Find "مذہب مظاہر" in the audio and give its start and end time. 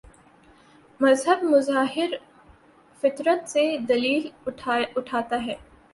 0.99-2.15